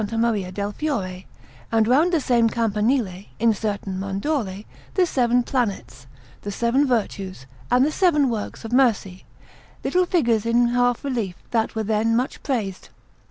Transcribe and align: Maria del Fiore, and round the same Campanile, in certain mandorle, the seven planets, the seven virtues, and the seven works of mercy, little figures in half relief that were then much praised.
Maria 0.13 0.51
del 0.51 0.71
Fiore, 0.71 1.27
and 1.71 1.87
round 1.87 2.11
the 2.11 2.19
same 2.19 2.49
Campanile, 2.49 3.25
in 3.37 3.53
certain 3.53 3.99
mandorle, 3.99 4.63
the 4.95 5.05
seven 5.05 5.43
planets, 5.43 6.07
the 6.41 6.49
seven 6.51 6.87
virtues, 6.87 7.45
and 7.69 7.85
the 7.85 7.91
seven 7.91 8.27
works 8.27 8.65
of 8.65 8.73
mercy, 8.73 9.25
little 9.83 10.07
figures 10.07 10.43
in 10.43 10.69
half 10.69 11.03
relief 11.03 11.35
that 11.51 11.75
were 11.75 11.83
then 11.83 12.15
much 12.15 12.41
praised. 12.41 12.89